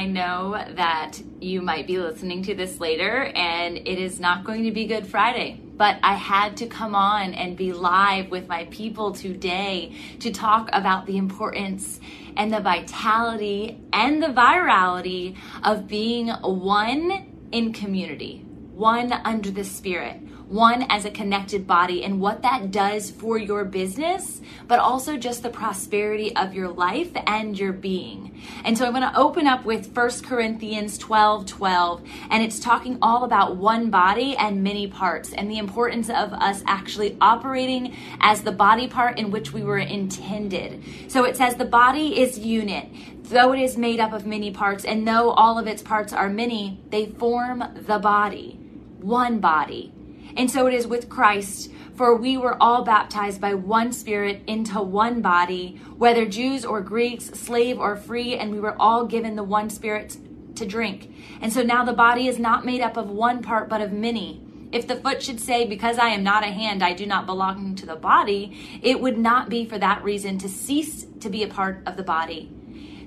[0.00, 4.64] I know that you might be listening to this later and it is not going
[4.64, 8.64] to be Good Friday, but I had to come on and be live with my
[8.70, 12.00] people today to talk about the importance
[12.34, 18.38] and the vitality and the virality of being one in community,
[18.72, 23.64] one under the Spirit one as a connected body and what that does for your
[23.64, 28.42] business, but also just the prosperity of your life and your being.
[28.64, 32.98] And so I'm going to open up with 1 Corinthians 12 12, and it's talking
[33.00, 38.42] all about one body and many parts and the importance of us actually operating as
[38.42, 40.82] the body part in which we were intended.
[41.06, 42.88] So it says the body is unit
[43.22, 46.28] though it is made up of many parts, and though all of its parts are
[46.28, 48.58] many, they form the body,
[48.98, 49.92] one body.
[50.36, 54.80] And so it is with Christ, for we were all baptized by one Spirit into
[54.80, 59.42] one body, whether Jews or Greeks, slave or free, and we were all given the
[59.42, 60.16] one Spirit
[60.56, 61.12] to drink.
[61.40, 64.42] And so now the body is not made up of one part, but of many.
[64.72, 67.74] If the foot should say, Because I am not a hand, I do not belong
[67.76, 71.48] to the body, it would not be for that reason to cease to be a
[71.48, 72.52] part of the body.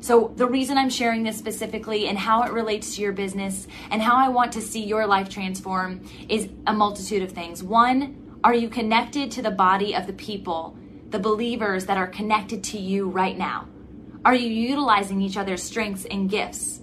[0.04, 4.02] So, the reason I'm sharing this specifically and how it relates to your business and
[4.02, 7.64] how I want to see your life transform is a multitude of things.
[7.64, 10.78] One, are you connected to the body of the people,
[11.12, 13.70] the believers that are connected to you right now?
[14.26, 16.82] Are you utilizing each other's strengths and gifts?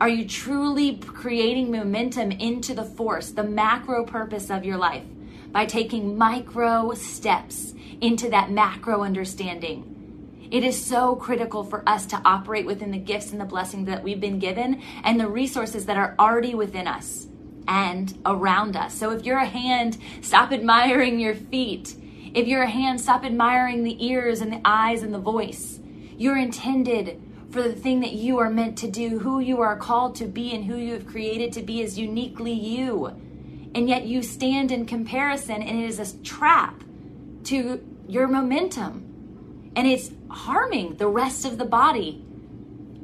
[0.00, 5.04] Are you truly creating momentum into the force, the macro purpose of your life
[5.52, 9.95] by taking micro steps into that macro understanding?
[10.50, 14.02] It is so critical for us to operate within the gifts and the blessings that
[14.02, 17.26] we've been given and the resources that are already within us
[17.66, 18.94] and around us.
[18.94, 21.96] So if you're a hand, stop admiring your feet.
[22.34, 25.80] If you're a hand, stop admiring the ears and the eyes and the voice.
[26.16, 27.20] You're intended
[27.50, 30.54] for the thing that you are meant to do, who you are called to be,
[30.54, 33.06] and who you have created to be is uniquely you.
[33.74, 36.82] And yet you stand in comparison, and it is a trap
[37.44, 39.15] to your momentum
[39.76, 42.24] and it's harming the rest of the body.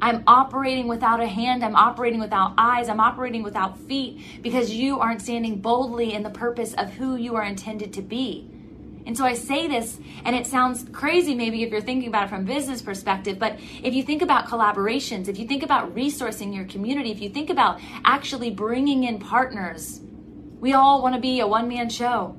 [0.01, 4.99] I'm operating without a hand, I'm operating without eyes, I'm operating without feet because you
[4.99, 8.49] aren't standing boldly in the purpose of who you are intended to be.
[9.05, 12.31] And so I say this, and it sounds crazy maybe if you're thinking about it
[12.31, 16.65] from business perspective, but if you think about collaborations, if you think about resourcing your
[16.65, 20.01] community, if you think about actually bringing in partners,
[20.61, 22.37] we all want to be a one man show.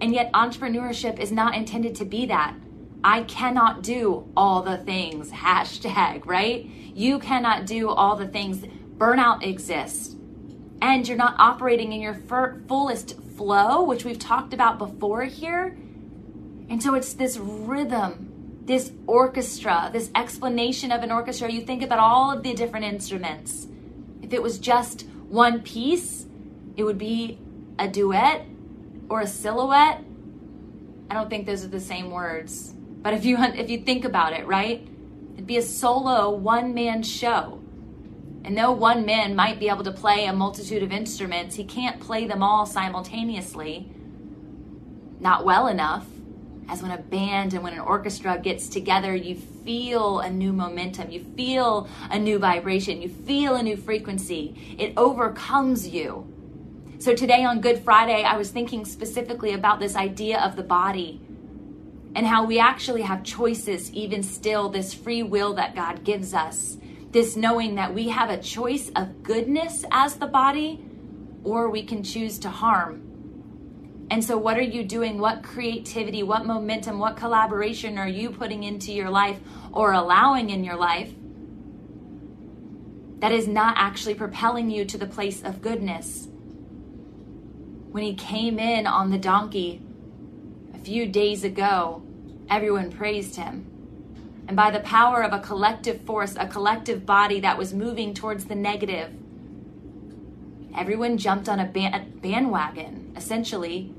[0.00, 2.54] And yet, entrepreneurship is not intended to be that.
[3.02, 6.64] I cannot do all the things, hashtag, right?
[6.64, 8.58] You cannot do all the things.
[8.96, 10.16] Burnout exists.
[10.82, 15.76] And you're not operating in your fullest flow, which we've talked about before here.
[16.68, 21.50] And so it's this rhythm, this orchestra, this explanation of an orchestra.
[21.50, 23.66] You think about all of the different instruments.
[24.22, 26.26] If it was just one piece,
[26.76, 27.38] it would be
[27.78, 28.46] a duet
[29.08, 30.02] or a silhouette.
[31.10, 32.74] I don't think those are the same words.
[33.02, 34.86] But if you if you think about it, right?
[35.34, 37.60] It'd be a solo one man show.
[38.44, 42.00] And though one man might be able to play a multitude of instruments, he can't
[42.00, 43.90] play them all simultaneously.
[45.18, 46.06] Not well enough.
[46.68, 51.10] As when a band and when an orchestra gets together, you feel a new momentum,
[51.10, 54.76] you feel a new vibration, you feel a new frequency.
[54.78, 56.32] It overcomes you.
[56.98, 61.20] So today on Good Friday, I was thinking specifically about this idea of the body
[62.14, 66.76] and how we actually have choices, even still, this free will that God gives us,
[67.12, 70.84] this knowing that we have a choice of goodness as the body,
[71.44, 73.06] or we can choose to harm.
[74.10, 75.18] And so, what are you doing?
[75.18, 79.38] What creativity, what momentum, what collaboration are you putting into your life
[79.72, 81.12] or allowing in your life
[83.20, 86.26] that is not actually propelling you to the place of goodness?
[87.92, 89.80] When he came in on the donkey
[90.84, 92.02] few days ago,
[92.48, 93.66] everyone praised him.
[94.48, 98.46] And by the power of a collective force, a collective body that was moving towards
[98.46, 99.12] the negative,
[100.76, 103.94] everyone jumped on a bandwagon, essentially,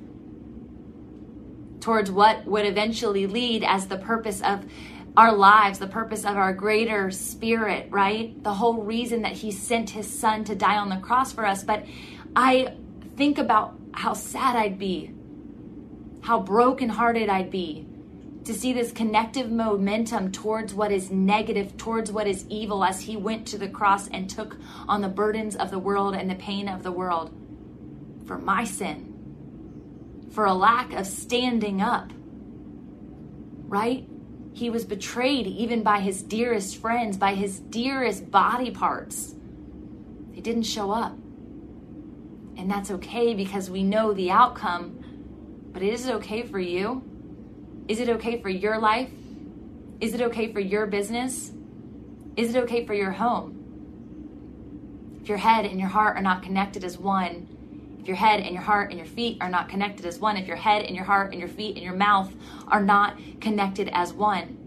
[1.80, 4.66] towards what would eventually lead as the purpose of
[5.18, 8.42] our lives, the purpose of our greater spirit, right?
[8.44, 11.64] The whole reason that he sent his son to die on the cross for us.
[11.64, 11.86] But
[12.36, 12.76] I
[13.18, 15.14] think about how sad I'd be,
[16.22, 17.88] how brokenhearted I'd be
[18.46, 23.16] to see this connective momentum towards what is negative, towards what is evil, as he
[23.16, 24.58] went to the cross and took
[24.88, 27.32] on the burdens of the world and the pain of the world
[28.26, 32.12] for my sin, for a lack of standing up,
[33.68, 34.08] right?
[34.54, 39.36] He was betrayed even by his dearest friends, by his dearest body parts.
[40.34, 41.14] They didn't show up.
[42.58, 45.01] And that's okay because we know the outcome.
[45.74, 47.04] But is it okay for you?
[47.88, 49.10] Is it okay for your life?
[50.00, 51.52] Is it okay for your business?
[52.36, 53.58] Is it okay for your home?
[55.22, 57.48] If your head and your heart are not connected as one,
[58.00, 60.48] if your head and your heart and your feet are not connected as one, if
[60.48, 62.34] your head and your heart and your feet and your mouth
[62.68, 64.58] are not connected as one.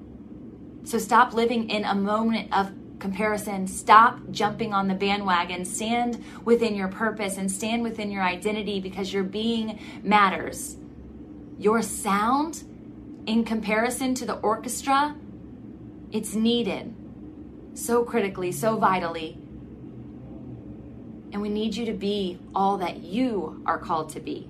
[0.85, 3.67] So stop living in a moment of comparison.
[3.67, 5.65] Stop jumping on the bandwagon.
[5.65, 10.77] Stand within your purpose and stand within your identity because your being matters.
[11.59, 12.65] Your sound,
[13.27, 15.17] in comparison to the orchestra,
[16.13, 16.95] it's needed
[17.75, 19.39] so critically, so vitally
[21.35, 24.49] and we need you to be all that you are called to be.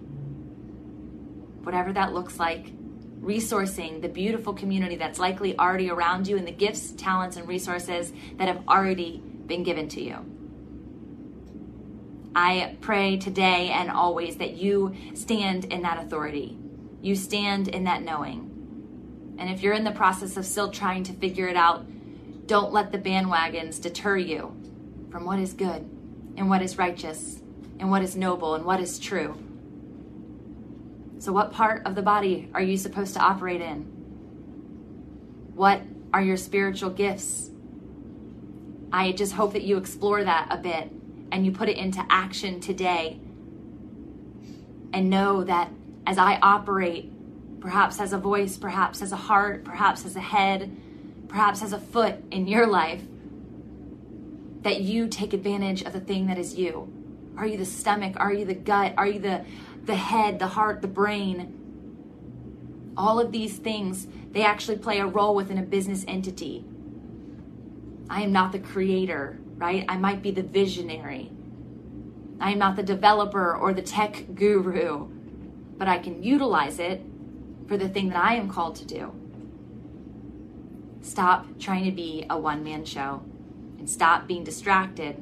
[1.62, 2.74] Whatever that looks like,
[3.22, 8.12] resourcing the beautiful community that's likely already around you and the gifts, talents, and resources
[8.36, 9.16] that have already
[9.46, 10.18] been given to you.
[12.36, 16.58] I pray today and always that you stand in that authority.
[17.04, 19.34] You stand in that knowing.
[19.38, 21.84] And if you're in the process of still trying to figure it out,
[22.46, 24.56] don't let the bandwagons deter you
[25.10, 25.82] from what is good
[26.38, 27.42] and what is righteous
[27.78, 29.36] and what is noble and what is true.
[31.18, 33.82] So, what part of the body are you supposed to operate in?
[35.54, 35.82] What
[36.14, 37.50] are your spiritual gifts?
[38.90, 40.90] I just hope that you explore that a bit
[41.30, 43.20] and you put it into action today.
[44.94, 45.70] And know that
[46.06, 47.10] as I operate,
[47.60, 50.76] perhaps as a voice, perhaps as a heart, perhaps as a head,
[51.28, 53.02] perhaps as a foot in your life,
[54.62, 56.92] that you take advantage of the thing that is you.
[57.36, 58.14] Are you the stomach?
[58.18, 58.94] Are you the gut?
[58.96, 59.44] Are you the,
[59.84, 62.92] the head, the heart, the brain?
[62.96, 66.64] All of these things, they actually play a role within a business entity.
[68.08, 69.84] I am not the creator, right?
[69.88, 71.32] I might be the visionary.
[72.40, 75.08] I am not the developer or the tech guru,
[75.76, 77.02] but I can utilize it
[77.66, 79.12] for the thing that I am called to do.
[81.00, 83.22] Stop trying to be a one man show
[83.78, 85.16] and stop being distracted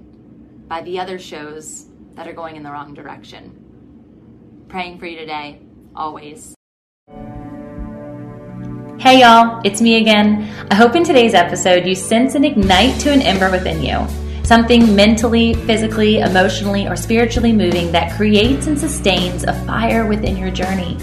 [0.68, 4.64] by the other shows that are going in the wrong direction.
[4.68, 5.60] Praying for you today,
[5.94, 6.54] always.
[8.98, 10.48] Hey y'all, it's me again.
[10.70, 14.21] I hope in today's episode you sense and ignite to an ember within you.
[14.44, 20.50] Something mentally, physically, emotionally, or spiritually moving that creates and sustains a fire within your
[20.50, 20.98] journey.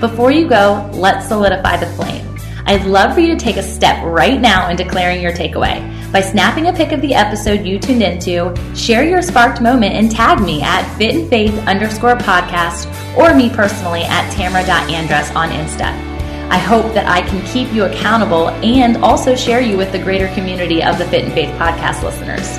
[0.00, 2.26] Before you go, let's solidify the flame.
[2.66, 5.86] I'd love for you to take a step right now in declaring your takeaway.
[6.12, 10.10] By snapping a pic of the episode you tuned into, share your sparked moment and
[10.10, 16.10] tag me at fit in faith underscore podcast or me personally at tamara.andress on Insta.
[16.50, 20.26] I hope that I can keep you accountable and also share you with the greater
[20.34, 22.58] community of the Fit in Faith podcast listeners.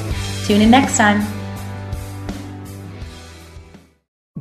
[0.51, 1.25] Tune in next time.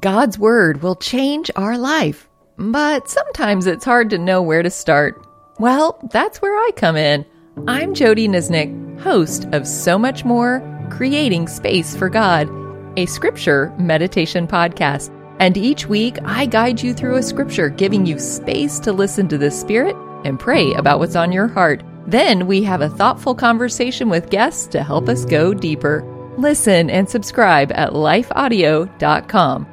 [0.01, 5.25] God's Word will change our life, but sometimes it's hard to know where to start.
[5.61, 7.25] Well, that's where I come in.
[7.69, 12.51] I'm Jodie Niznik, host of So Much More Creating Space for God,
[12.97, 15.17] a scripture meditation podcast.
[15.39, 19.39] And each week, I guide you through a scripture, giving you space to listen to
[19.39, 21.85] the Spirit and pray about what's on your heart.
[22.07, 26.05] Then we have a thoughtful conversation with guests to help us go deeper.
[26.37, 29.70] Listen and subscribe at lifeaudio.com.